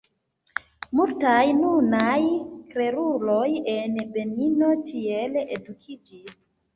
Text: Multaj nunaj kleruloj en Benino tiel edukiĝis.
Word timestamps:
Multaj 0.99 1.41
nunaj 1.57 2.15
kleruloj 2.71 3.43
en 3.73 3.99
Benino 4.15 4.71
tiel 4.89 5.37
edukiĝis. 5.43 6.33